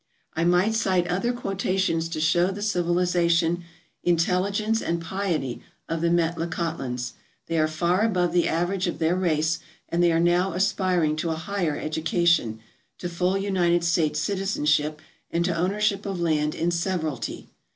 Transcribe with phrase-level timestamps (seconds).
[0.33, 3.63] I might cite other quotations to show the civilization,
[4.03, 7.11] intelligence, and piety of the Metlakahtlans.
[7.45, 9.59] They are far above the average of their race
[9.89, 12.61] and they are now aspiring to a higlfer education,
[12.97, 17.49] to full United States citizenship, and to ownership of land in severally.